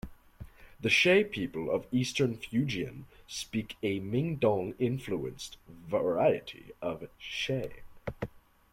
[0.79, 7.69] The She people of Eastern Fujian speak a Min Dong-influenced variety of She.